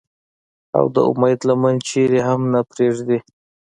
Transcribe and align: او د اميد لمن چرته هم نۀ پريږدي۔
او 0.77 0.85
د 0.95 0.95
اميد 1.09 1.39
لمن 1.49 1.75
چرته 1.87 2.19
هم 2.27 2.41
نۀ 2.51 2.61
پريږدي۔ 2.71 3.17